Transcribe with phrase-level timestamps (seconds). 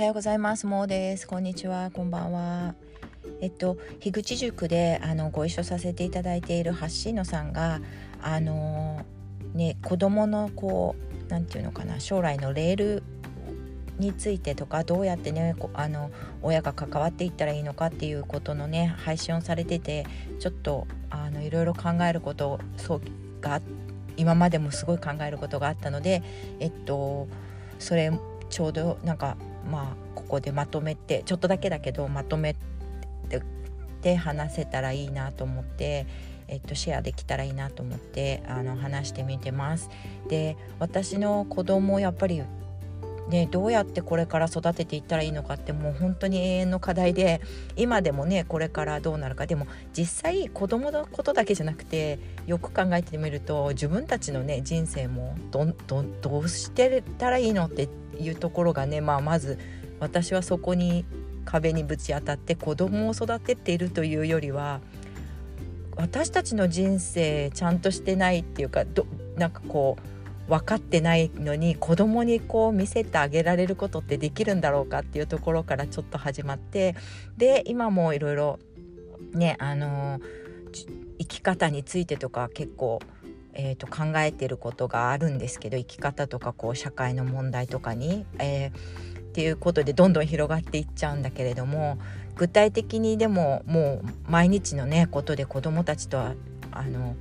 [0.00, 0.66] はようございます。
[0.66, 1.28] もうです。
[1.28, 1.90] こんにちは。
[1.92, 2.74] こんばんは。
[3.42, 7.82] えっと樋口塾であのご一緒させていただいている橋野さんが
[8.22, 9.04] あの
[9.52, 10.96] ね子供のこ
[11.28, 13.02] うなんていうのかな将来のレール
[13.98, 16.10] についてとかどうやってねあの
[16.40, 20.06] 親が関わっていったらいいのかっていうことのね配信をされてて
[20.38, 23.02] ちょっとあのいろいろ考えることそう
[23.42, 23.60] が
[24.16, 26.22] 今までもすごい考えることがあったので
[26.58, 27.28] えっと
[27.78, 28.10] それ
[28.48, 29.36] ちょうどなんか
[29.68, 32.56] まあここでまとめてちょっとだけだけどまとめ
[34.00, 36.06] て話せたらいいなと思って、
[36.48, 39.90] えっと、シェアできたらいいなと思ってあの話してみてます。
[40.28, 42.42] で私の子供やっぱり
[43.30, 47.40] ね、どうやってこれから育てていったらいいのかってもう本当に永遠の課題で
[47.76, 57.88] 今でもねこれからどうなるかでも実際子供のことだけじゃなくてよく考えてみると自分たちのね人生もどどどうしてたらいいのって
[58.20, 59.58] いうところがね、まあ、まず
[59.98, 61.04] 私はそこに
[61.44, 64.80] 壁にぶち当たって子供を育てているというよりは
[65.96, 69.96] 私たちの人生ちゃんとしてないっていうかどなんかこ
[70.46, 76.96] う分かってないのに子供にこう見せてあげられることってできるんだろうかっていうところからちょっと始まって
[77.36, 78.58] で今もいろいろ
[79.32, 80.20] ねあの
[80.72, 83.00] 生き方についてとか結構、
[83.54, 91.98] えー、と考えてることがあるんですけど生き方とかこう社会の問題とかに、えー、っていうことでどんどん広がっていっちゃうんだけれども
[92.36, 96.34] 具体的にでももう毎日のねことで子どもたちとは
[96.72, 97.16] あの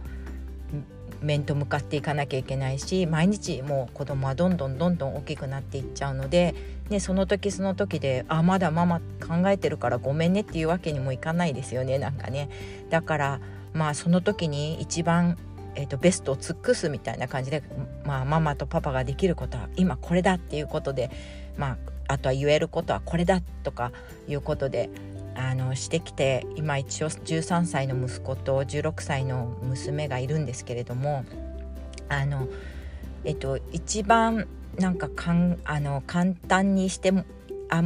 [1.21, 6.55] 面と向かっていかなきゃいけないし毎日もう子供はどんどんどんどん大きくなっていっちゃうので、
[6.89, 12.49] ね、その時その時で「あまだママ考えてるからごめんね」っていうわけにもいかないですよねなんかね。
[12.89, 13.39] だから
[13.73, 15.37] まあその時に一番
[15.75, 17.63] えーと、ベストを尽くすみたいな感じで、
[18.05, 21.11] まあ、ママとパパができることは今これだっていうことで、
[21.57, 23.91] まあ、あとは言えることはこれだとか
[24.27, 24.89] いうことで
[25.35, 31.23] あのしてきて今一応13歳の息子と16歳の娘がいるんですけれども
[32.09, 32.47] あの
[33.23, 37.23] えっと一番なんかかんあの簡単にしても
[37.69, 37.83] あ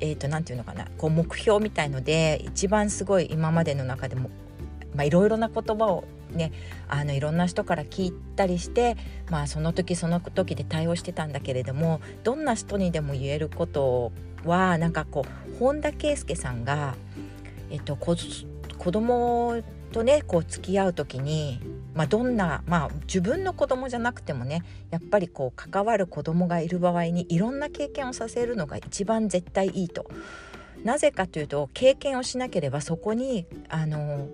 [0.00, 4.30] えっと何て言うのかなこう目標みたいので一番すごい今までの中でも
[5.02, 6.52] いろいろな言葉をね
[6.88, 8.96] あのいろんな人から聞いたりして、
[9.30, 14.12] まあ、その時その時で対応してたんだけれどもどんな人にでも言えること
[14.44, 16.96] はなんかこう本田圭佑さんが、
[17.70, 18.16] えっと、子
[18.92, 19.62] 供
[19.92, 21.60] とねこう付き合う時に、
[21.94, 30.06] まあ、どんな、まあ、自分の子供じゃなくてもねやっぱりこう関わる子供がいる場合にいろんな経験をさせるのが一番絶対いいと。
[30.84, 34.28] なぜかというと経験をしなければそこにあの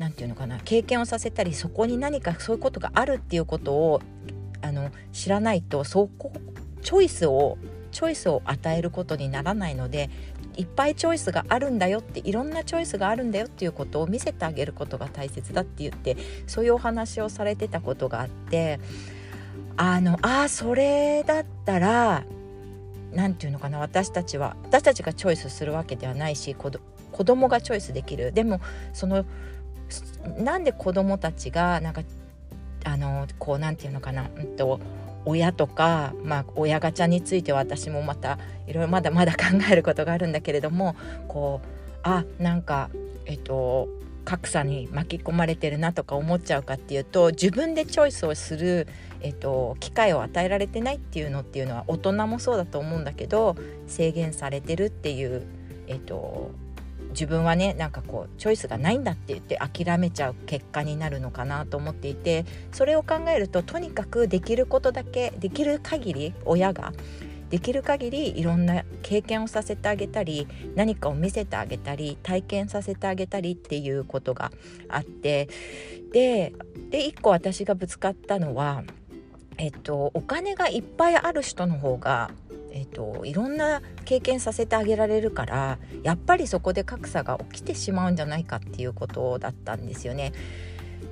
[0.00, 4.00] 何て言うのかな経験をさせたりそこに何かそういうことがあるっていうことを
[4.62, 6.32] あの知らないとそこ
[6.82, 7.58] チョイスを
[7.92, 10.08] チョイスを与えることにならないので
[10.56, 18.80] いっぱいチョイスがあるんだよっていろんなチョイスがあるんだよっていうことを見せてあげることが大切だって言ってそういうお話をされてたことがあって
[19.76, 22.24] あのあそれだったら
[23.12, 26.70] 何て言うのかな私たちは私たちがチョイスするわけではないし子
[27.12, 28.32] 子供がチョイスできる。
[28.32, 28.60] でも
[28.92, 29.26] その
[30.38, 32.02] なんで子供たちがなんか
[32.84, 34.80] あのこうなんて言うのかな、うんと
[35.26, 40.96] 親とか、まあ、親ガチャについては私もまたいろいろまだまだ 考えることがあるんだけれども
[41.28, 41.66] こう
[42.02, 42.90] あなんか
[43.26, 43.88] えっと
[44.24, 48.86] 格差に巻き込まれてるなとか思っちゃうかっていうと自分でチョイスをする、
[49.22, 55.42] えっと、機会を与えられてないっていうのっていうのは大人もそうだと思うんだけど制限されてるっていう、
[55.88, 56.50] えっと、
[57.10, 66.92] 自分はねなんかこうチョイスがないんだって言って諦めちゃう結果になるのかなと思っていてそれを考えるととにかくできることだけできる限り親が
[67.50, 74.52] できる限りいろんな経験をさせてあげたり何かを見せてあげたり体験させてあげたりっていうことが
[74.88, 75.48] あって
[76.12, 76.52] で
[76.90, 78.84] で一個私がぶつかったのは、
[79.58, 82.30] えっと、お金がいっぱいある人の方が
[82.72, 90.32] えーと、いろんな経験させてあげられるからやっぱりそこで格差が起きてしまうんじゃないかっていうことだったんですよね。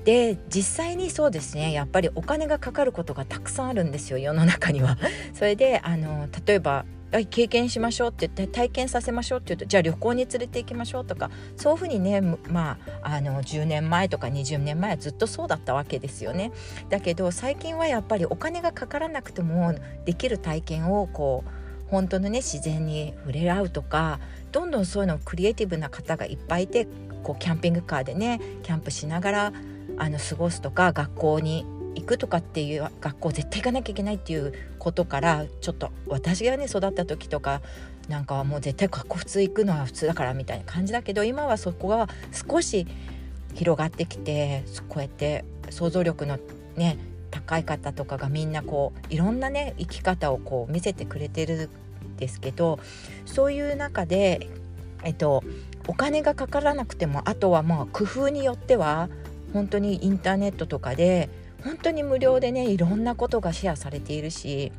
[0.04, 4.98] で実際にそうですねやっぱりお金がかかることがたくさんあるんですよ世の中には。
[5.34, 6.84] それであの例えば
[7.30, 16.52] 経験しましょうって言って体験させましょうって言うとじゃあ旅行に連れて行きましょうとかそういうふうにねまああの10年前とか20年前はずっとそうだったわけですよね。
[16.90, 19.74] だけど最近はやっぱりお金がかからなくても
[20.04, 24.20] できる体験をこう本当のね自然に触れ合うとか
[24.52, 26.86] どんどんそういうのをクリエイティブな方がいっぱいいて
[27.22, 29.52] こうキャンピングカーでねキャンプしながら
[29.96, 34.52] あの過ごすとか学校に行くとかっていう学校絶対行かなきゃいけないっていう
[34.88, 37.60] ことからちょっと私がね育った時とか
[38.08, 42.86] なんかはもう絶対学校普通行くのは普通だからみたいな感じだけど今はそこが少し
[43.54, 46.38] 広がってきてこうやって想像力の
[46.76, 46.96] ね
[47.30, 51.68] 高い方とかがみんなこういろんなね生き方をこう見せてくれてる
[52.06, 52.78] んですけど
[53.26, 54.48] そういう中で
[55.04, 55.44] えっと
[55.86, 59.10] お金がかからなくてもあとはまあ工夫によっては
[59.52, 61.28] 本当にインターネットとかで
[61.64, 64.72] 本当に無料でねいろんなことがシェアされているし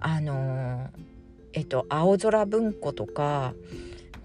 [0.00, 0.90] あの
[1.52, 3.54] えっと青空文庫とか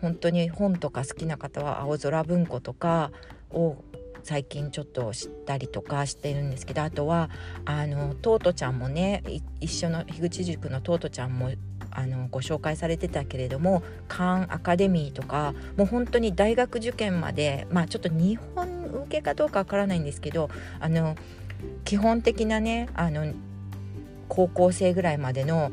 [0.02, 3.12] 本当に本とか好きな方は青空文庫とか
[3.52, 3.78] を
[4.24, 7.30] 最近ちょっと知ったりとかしてるんですけどあとは
[7.66, 9.22] あのトートちゃんもね
[9.60, 11.52] 一緒の樋口塾のトートちゃんも
[11.92, 21.16] あのご紹介されてたけれどもカーンアカデミーとかもう本当に大学受験までまあちょっと日本向けかどうかわからないんですけどあの
[21.86, 23.34] 基本的なねあの
[24.30, 25.72] 高校生ぐらいまでの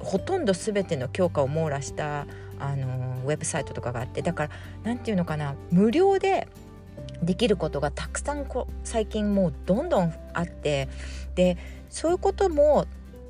[0.00, 2.26] ほとんど全ての教科を網羅した
[2.58, 4.50] あのウェブサイトとかがあってだから
[4.84, 6.48] 何て言うのかな無料で
[7.22, 10.88] できることがたくさんこ最近もうどんどんあって
[11.34, 11.56] で
[11.88, 12.86] そういうことも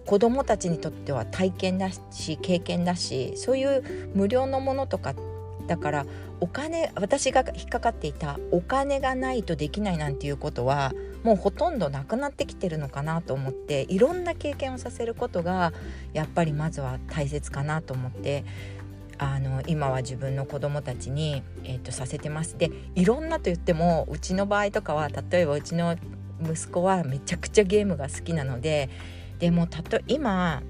[0.07, 5.30] 子どもたちにとっては体験だし経験だしそういう無料のものとかって
[5.67, 6.07] だから
[6.41, 10.93] お金私が引っかかっていたお金がないとできないなんていうことは
[11.23, 15.73] もうほとんどなくなってきてるのかなと思っていろんな経験をさせることが
[16.13, 18.45] やっぱりまずは大切かなと思って
[19.19, 22.57] あの今は自分の子供たちに、えーと、させてます。
[22.57, 25.97] でいろんなと言ってもうちの場合とかは例えばうちの
[26.43, 28.89] 息子はめちゃくちゃゲームが好きなので
[29.39, 30.63] でもたと今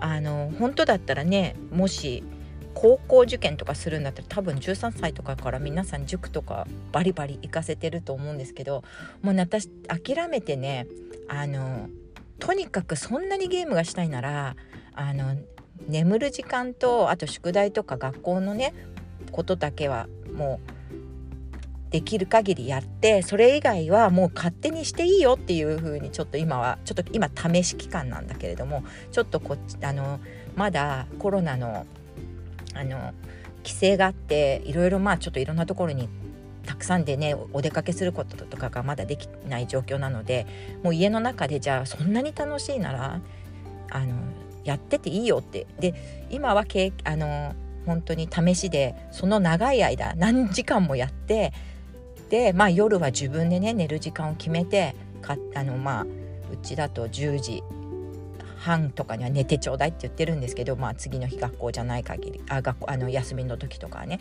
[0.00, 2.24] あの本当だったらねもし
[2.82, 8.82] 高校受験とかするんだったら多分13歳とかから皆さん塾とかバリバリ行かせてると思うんですけど
[9.22, 10.88] もう私諦めてね
[11.28, 11.88] あの
[12.40, 14.56] とにかくそんなにゲームがしたいなら
[14.96, 15.36] あの
[15.86, 18.74] 眠る時間とあと宿題とか学校のね
[19.30, 20.58] ことだけはも
[21.88, 28.82] うできる限りやってそれ以外はもう勝手にしていいよっていう風にちょっと今はちょっと今試し期間なんだけれども
[29.12, 30.18] ちょっとこっちあの
[30.56, 31.86] まだコロナの
[32.74, 33.12] あの
[33.58, 36.08] 規制があっていろいろまあちょっといろんなところに
[36.66, 40.46] たくさんでねお出かけすることとかがまだできない状況なので
[40.82, 43.20] もう家の中でじゃあそんなに楽しいなら
[43.90, 44.14] あの
[44.64, 45.66] やってていいよって。
[45.80, 47.54] で今はけあの
[47.84, 51.52] 本当に試しでその長い間何時間もやって
[52.30, 57.62] で、まあ、夜は自分でね寝る時間を決めてかあの、まあ、うちだと10時
[58.62, 64.20] 半とかには寝てちょうだいって言ってるんですけど、まあ、次の日学校じゃない限りあ学校あの休みの時とかはね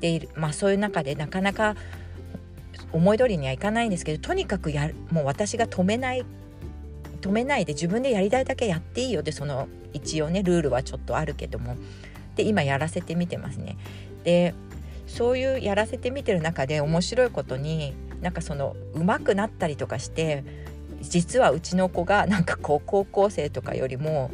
[0.00, 1.76] で、まあ、そういう中でなかなか
[2.90, 6.24] 思い通りにはいかないんですけどとにかくやもう私が止めない
[7.20, 11.76] 止めないで自分でやりたいだけやっていいよでその一応ねルールはちょっとあるけども
[12.34, 13.76] で今やらせてみてますね。
[14.24, 14.54] で
[15.06, 20.44] そういうやらせてみてる中で面白いことになんかその上手くなったりとかして
[21.02, 24.30] 実はうちの子がなんかこう高校生とかよりも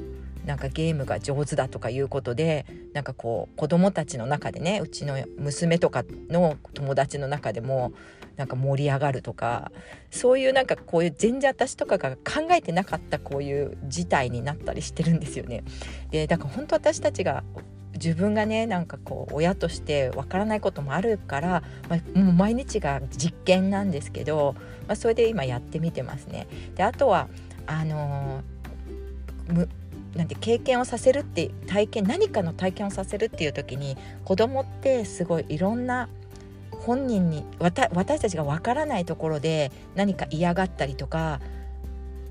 [0.48, 7.92] なんかゲームが上手だとかいうことでなんかこう子供たちの中でねうちの娘とかの友達の中でも
[8.36, 9.70] なんか盛り上がるとか
[10.10, 15.64] そういうなんかこういう全然私とかが考えてなかったこういう事態になったりしてるんですよね。
[16.10, 17.44] でだから本当私たちが
[18.02, 24.54] 自分がねなんかこう親としてわからないこともあるから、まあ、もう毎日が実験なんですけど、
[24.86, 26.46] まあ、それで今やってみてますね。
[26.74, 27.28] であとは
[27.66, 29.68] あのー
[30.14, 36.08] なんて経験をさせるって体験何かの体験をさせるっていう時に子供ってすごいいろんな
[36.72, 41.40] 本人に私たちがわからないところで何か嫌がったりとか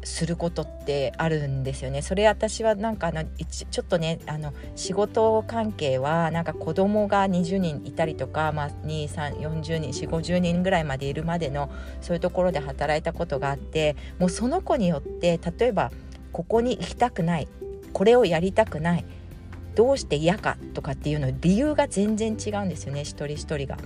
[0.07, 2.01] することってあるんですよね。
[2.01, 11.69] それ私はなんかあのちょっとねあの仕事関係はなんか子供が20人いたりとか、まあ、2340人450人ぐらいまでいるまでの
[12.01, 15.91] そういうところで働いたことがあってもうその子によって例えば
[16.31, 17.47] ここに行きたくない
[17.93, 19.05] これをやりたくない
[19.75, 23.77] どうして嫌かとかっていうの理由が全然違うんですよね一人一人が。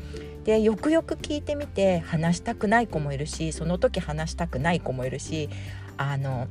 [0.43, 5.49] でよくよく聞いてみて話したくない子もいるしその時話したくない子もいるし
[6.09, 6.47] あの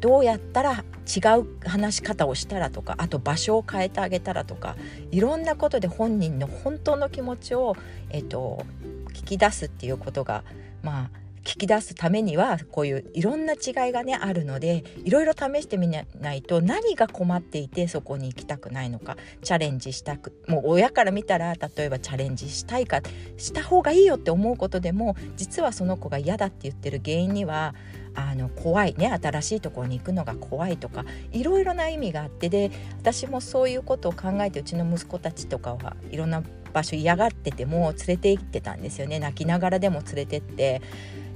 [0.00, 4.76] どうやったら違う話し方をしたらとかあと場所を変えてあげたらとか
[5.10, 7.76] いろんなことで本人の本当の気持ちを、
[8.10, 8.64] えっと、
[9.12, 10.44] 聞き出すっていうことが
[10.82, 16.02] まあ聞き出すためにはこういういろんな違いがねあるのでいろいろ試してみな
[16.34, 23.00] いと何が困っていてそこに行きたくないのかチャレンジしたくもう親から見たら例えばチャレンジしたいか
[23.36, 27.76] した方がいいよって思うことでも実はその子が嫌だって言ってる原因には
[28.16, 39.18] あの怖いね新しいところに行くのが怖いとかいろいろな意味があってで私もそういうことを考えてうちの息子たちとかはいろんな場所嫌がってても連れて行ってたんですよね。
[39.18, 40.82] 泣きながらでも連れてって。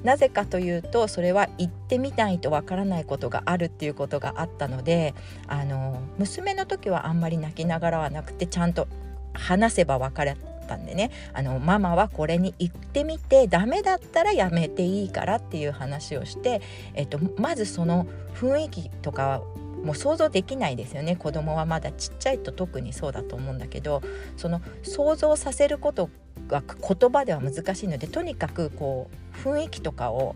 [0.03, 5.15] なぜかというとそれは行ってみないとわからないことがあるっていうことがあったので
[5.47, 8.89] あの娘の時はあんまり泣きながらはなくてちゃんと
[9.33, 11.11] 話せば分かったんでね。
[11.33, 16.61] あのママはこれに行ってみてダメだったらやめていいからっていう話をして、
[16.95, 19.43] えっと、まずその雰囲気とか
[19.83, 21.17] もう想像できないですよね。
[21.17, 24.03] 子供はまだちっちゃいと特にそうだと思うんだけど
[24.37, 26.11] その想像させること
[26.51, 30.35] が言葉では難しいのでとにかくこう雰囲気とかを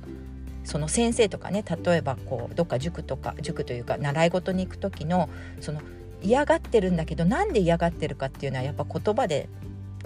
[0.62, 5.28] その先生とかね例えばこうどっか塾とか塾というか習い事に行く時の
[5.61, 5.83] その
[6.23, 9.49] 嫌がってるんだけどなんで嫌がってるかっていうのはやっぱ言葉で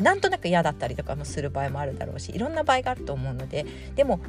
[0.01, 4.21] なんとなく嫌だったりとかもする場合もあるだろうしいろんな場合があると思うのででも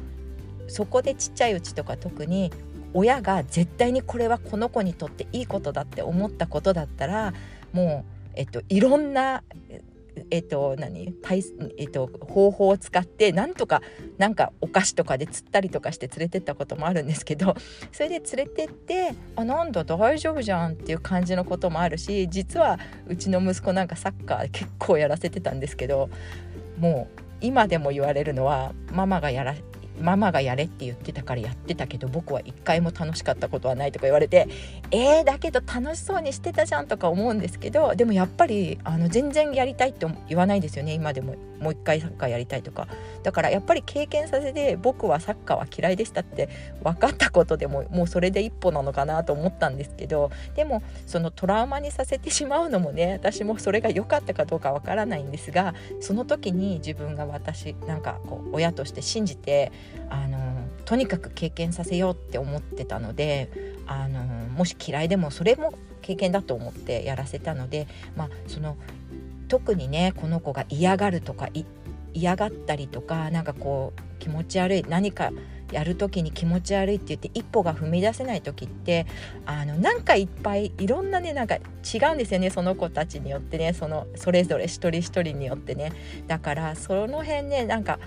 [0.68, 2.52] そこでちっちゃいうちとか特に
[2.92, 7.34] 親が絶対にこれはこの子にとっていいことだって思ったことだったら
[7.72, 9.42] もう、えっと、いろんな
[10.30, 11.14] えっと何？
[11.78, 13.82] えっと、方法を使ってなんとか
[14.18, 17.54] なんかお菓子とかで釣ったりとかして連れてったこともあるんですけど
[17.92, 26.10] それで連れてってあなんだ大丈夫じゃんっていう感じのこともあるし実はうちの息子なんかサッカー結構やらせてたんですけど
[26.78, 29.54] もう今でも言われるのはママがやら
[30.00, 34.48] ママがやれって言ってたからやってたけど僕は一回も楽しかったことはないとか言われて
[34.90, 40.92] えー、だけど楽しそうにしてたじゃんとか思うんですけどでもやっぱりあの全然やりたいって言わないですよね。
[40.94, 42.88] 今でももう一回サッカーやりたいとか。
[43.22, 46.48] だからやっぱり経験させて僕はサッカーは嫌いでしたって
[46.82, 59.70] 分かったことでももうそれで一歩なのかなと思ったんですけどでもそのトラウマにさせてしまうのもね私もそれが良かったかどうかわからないんですがその時に自分が私なんかこう親として信じて
[60.08, 60.38] あの
[60.84, 63.50] とにかく経験させようって思ってたので
[63.86, 68.76] あのもし嫌いでもそれも経験だと思ってやらせたので、まあ、その
[69.48, 71.48] 特にねこの子が嫌がるとか
[72.12, 75.30] 嫌がったりとかなんかこう気持ち悪い何か
[75.72, 79.06] やる時に気持ち悪いって言って一歩が踏み出せない時って
[79.46, 81.60] あのなんかいっぱいいろんなねなんか違
[82.10, 85.92] うんですよねその子たちによってねそのそれぞれ一人一人によってね。
[86.26, 87.98] だからその辺ねなんか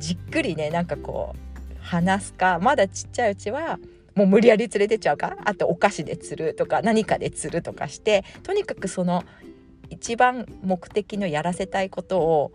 [0.00, 3.78] じっくりねなんかこう話すかまだちっちゃいうちは
[4.16, 9.24] もう無理やり連れてっちゃうかあとお菓子で釣るとか何かで釣るとかしてとにかくその
[9.88, 12.52] 一番目的のやらせたいことを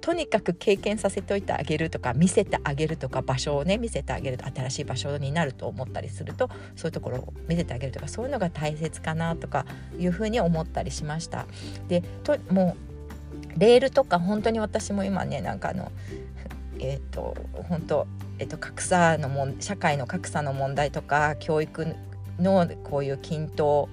[0.00, 9.66] とにかく経験させておいてあげるとか見せてあげるとか場所をね見せてあげると新しい場所になると思ったりするとそういうところを見せてあげるとかそういうのが大切かなとか
[9.98, 11.46] いうふうに思ったりしました。
[11.88, 12.76] でとも
[13.56, 15.90] うレールとか本当に私も今ねなんかあの
[16.80, 17.36] えっ、ー、と
[17.68, 18.06] 本当
[18.38, 21.94] えっ、ー、と格差のも社会の格差の問題とか教育
[22.38, 23.88] のこういう均等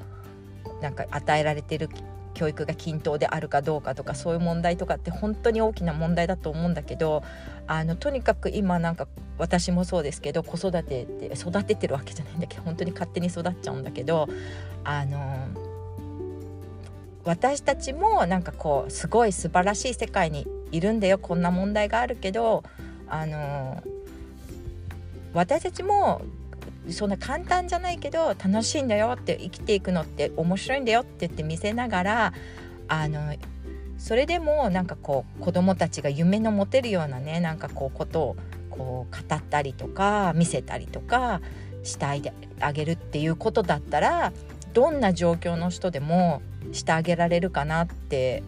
[0.82, 1.90] なんか与えられてる
[2.36, 7.24] 教育が均等であるかどうかとかそういう問題とかって本当に大きな問題だと思うんだけど
[7.66, 14.28] あのとにかく今なんか私もそうですけど子育てって育ててるわけじゃないんだけど本当に勝手に育っちゃうんだけど
[14.84, 15.48] あの
[17.24, 22.64] 私たちもなんかこうすごい素晴らしい世界にいるんだよこんな問題があるけど
[23.08, 23.84] あの
[25.34, 26.22] 私たちも
[26.90, 32.34] そんな簡単じゃないけど楽しいんだよって生きていくのって面白いんだよって言って見せながら
[32.88, 33.36] あの
[33.98, 38.36] それでもなんかこう子どもたちが夢の持てるようなねなんかこうことを
[38.70, 41.42] こう語ったりとか見せたりとか
[41.84, 42.06] して
[42.60, 44.34] あげるっていうことだったら
[44.74, 46.42] どんな状況の人でも
[46.72, 48.44] してあげられるかなって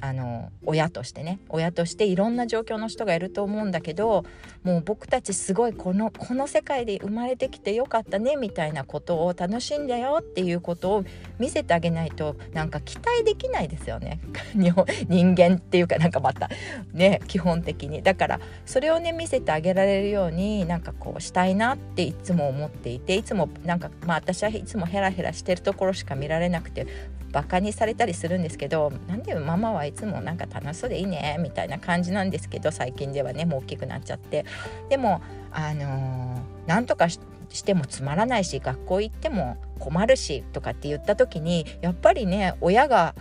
[0.00, 4.24] あの親としてね親としていろんな状況の人がいると思うんだけど
[4.62, 11.04] もう僕たちすごいこのこの世界で生まれてきてよかったねみたいなことを楽しんだよっていうことを
[11.38, 14.20] 見せてあげないとなんか期待できないですよね。
[15.08, 16.50] 人間っていうかなんかまた
[16.92, 18.02] ね基本的に。
[18.02, 26.86] だからそれをね見せてあげられるようになんかこうしたいなっていつも思っていていつもなんかまあ私はいつもヘラヘラしてるところしか見られなくて
[27.32, 34.44] バカにされたりするんですけどなんでママはいつもなんか楽しそうでいいねみたいな感じなんですけど最近ではねもう大きくなっちゃって。
[34.88, 37.20] でもあのー、なんとかし
[37.64, 43.14] てもつまらないし学校行っても困るしとかって言った時にやっぱりね親が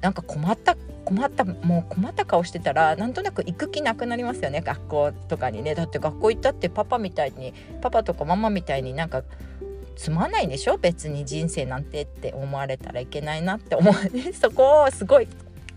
[0.00, 5.74] なんか困った困ったもう困った顔してたらなんとなく行く気なくなりますよね学校とかにね。
[5.74, 9.24] だって学校行ったってパパみたいにパパとかママみたいになんか
[9.98, 13.94] つまんないでしょ別に人生なんてって思われたらいけないなって思う
[14.32, 15.26] そこをすごい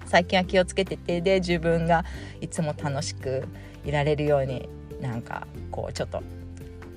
[0.05, 2.05] 最近は気をつけててで自分が
[2.39, 3.47] いつも楽しく
[3.83, 4.69] いられるように
[5.01, 6.21] なんかこうちょっと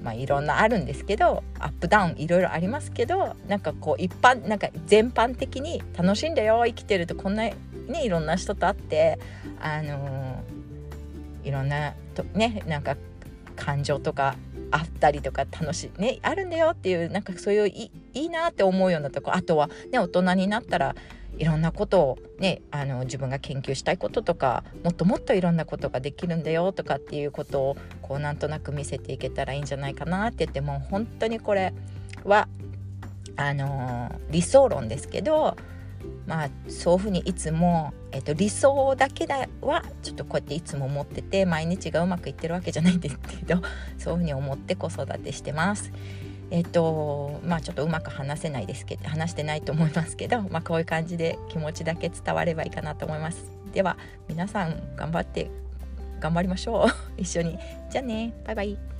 [0.02, 7.56] まあいろんなあるんですけどアップダウンいろいろありますけどなんかこう一般なんか全般的に楽しんだよ生きてるとこんなね
[8.04, 9.18] いろんな人と会って
[9.60, 12.98] あのー、いろんなとねなんか
[13.56, 14.36] 感情とか
[14.74, 20.96] あったりとか楽しいねあるんだよっていうなんかそういういいなって思うようなとこあとはね大人になったら
[21.38, 31.72] いろんなことをねあの自分が研究したいこととかもっともっといろんなことができるんだよとかっていうことをこうなんとなく見せていけたらいいんじゃないかなって言ってもう本当にこれ
[32.24, 32.48] は
[33.36, 35.56] あのー、理想論ですけど
[36.26, 43.60] まあそういうふうにいつも、えっと、理想だけではちょっとこうやっていつも思ってて毎日がうまくいってるわけじゃないんですけど
[43.98, 45.92] そういうふうに思って子育てしてます。
[46.50, 53.50] えっとまあちょっとうまく話せないですけど話してないと思いますけど、 まあ、こういう感じで気持ちだけ伝わればいいかなと思います。
[53.72, 53.96] では
[54.28, 55.50] 皆さん頑張って
[56.20, 56.88] 頑張りましょう
[57.20, 57.58] 一緒に
[57.90, 58.93] じゃあねバイバイ